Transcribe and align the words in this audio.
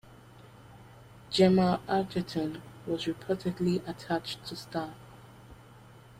Gemma 1.29 1.79
Arterton 1.87 2.59
was 2.87 3.05
reportedly 3.05 3.87
attached 3.87 4.43
to 4.47 4.55
star. 4.55 4.95